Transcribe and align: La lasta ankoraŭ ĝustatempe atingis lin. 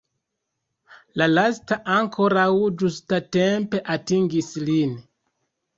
La 1.21 1.27
lasta 1.33 1.77
ankoraŭ 1.97 2.49
ĝustatempe 2.81 3.87
atingis 3.99 4.53
lin. 4.69 5.03